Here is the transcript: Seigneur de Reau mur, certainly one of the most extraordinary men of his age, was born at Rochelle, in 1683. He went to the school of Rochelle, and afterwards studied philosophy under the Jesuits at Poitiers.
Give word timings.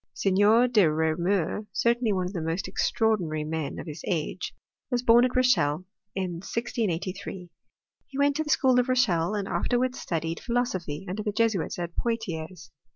Seigneur 0.15 0.67
de 0.67 0.89
Reau 0.91 1.15
mur, 1.15 1.67
certainly 1.73 2.11
one 2.11 2.25
of 2.25 2.33
the 2.33 2.41
most 2.41 2.67
extraordinary 2.67 3.43
men 3.43 3.77
of 3.77 3.85
his 3.85 4.01
age, 4.07 4.51
was 4.89 5.03
born 5.03 5.23
at 5.25 5.35
Rochelle, 5.35 5.85
in 6.15 6.37
1683. 6.41 7.51
He 8.07 8.17
went 8.17 8.35
to 8.37 8.43
the 8.43 8.49
school 8.49 8.79
of 8.79 8.89
Rochelle, 8.89 9.35
and 9.35 9.47
afterwards 9.47 9.99
studied 9.99 10.39
philosophy 10.39 11.05
under 11.07 11.21
the 11.21 11.31
Jesuits 11.31 11.77
at 11.77 11.95
Poitiers. 11.95 12.71